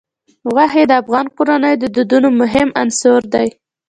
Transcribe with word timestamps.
غوښې 0.53 0.83
د 0.87 0.91
افغان 1.01 1.25
کورنیو 1.35 1.79
د 1.81 1.85
دودونو 1.95 2.29
مهم 2.41 2.67
عنصر 2.81 3.21
دی. 3.33 3.47